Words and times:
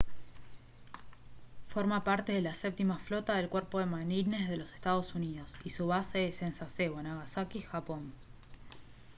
forma 1.67 2.03
parte 2.03 2.31
de 2.33 2.41
la 2.41 2.55
séptima 2.55 2.97
flota 2.97 3.35
del 3.35 3.49
cuerpo 3.49 3.77
de 3.77 3.85
marines 3.85 4.49
de 4.49 4.57
los 4.57 4.73
estados 4.73 5.13
unidos 5.13 5.53
y 5.63 5.69
su 5.69 5.85
base 5.85 6.27
es 6.29 6.41
en 6.41 6.53
sasebo 6.55 7.03
nagasaki 7.03 7.61
japón 7.61 8.11